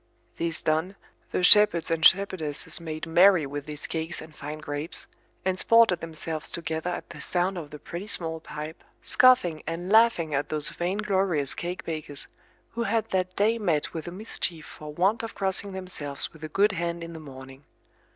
[0.37, 0.95] This done,
[1.31, 5.05] the shepherds and shepherdesses made merry with these cakes and fine grapes,
[5.45, 10.33] and sported themselves together at the sound of the pretty small pipe, scoffing and laughing
[10.33, 12.27] at those vainglorious cake bakers,
[12.71, 16.49] who had that day met with a mischief for want of crossing themselves with a
[16.49, 17.63] good hand in the morning.